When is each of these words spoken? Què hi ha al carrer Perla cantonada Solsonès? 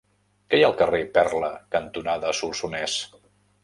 Què 0.53 0.59
hi 0.59 0.65
ha 0.65 0.69
al 0.71 0.75
carrer 0.79 1.03
Perla 1.19 1.53
cantonada 1.79 2.37
Solsonès? 2.43 3.01